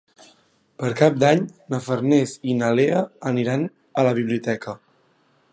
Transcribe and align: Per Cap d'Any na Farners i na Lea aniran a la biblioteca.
Per 0.83 0.89
Cap 1.01 1.19
d'Any 1.23 1.43
na 1.75 1.81
Farners 1.89 2.33
i 2.53 2.57
na 2.63 2.73
Lea 2.81 3.05
aniran 3.33 3.69
a 4.03 4.07
la 4.09 4.19
biblioteca. 4.23 4.79